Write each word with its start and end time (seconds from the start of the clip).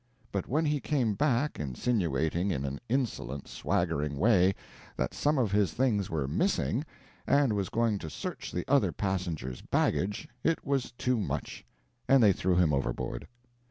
But 0.31 0.47
when 0.47 0.65
he 0.65 0.79
came 0.79 1.13
back 1.13 1.59
insinuating 1.59 2.49
in 2.49 2.65
an 2.65 2.81
insolent, 2.89 3.47
swaggering 3.47 4.17
way, 4.17 4.55
that 4.97 5.13
some 5.13 5.37
of 5.37 5.51
his 5.51 5.73
things 5.73 6.09
were 6.09 6.27
missing, 6.27 6.83
and 7.27 7.53
was 7.53 7.69
going 7.69 7.99
to 7.99 8.09
search 8.09 8.51
the 8.51 8.65
other 8.67 8.91
passengers' 8.91 9.61
baggage, 9.61 10.27
it 10.43 10.65
was 10.65 10.91
too 10.93 11.19
much, 11.19 11.63
and 12.09 12.23
they 12.23 12.33
threw 12.33 12.55
him 12.55 12.73
overboard. 12.73 13.27